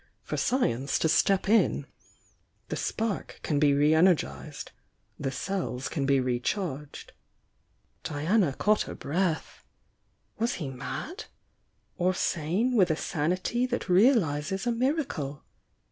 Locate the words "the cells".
5.19-5.87